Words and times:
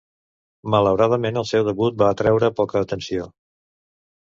Malauradament 0.75 1.37
el 1.43 1.45
seu 1.51 1.67
debut 1.69 2.01
va 2.01 2.09
atreure 2.15 2.51
poca 2.63 2.83
atenció. 2.89 3.31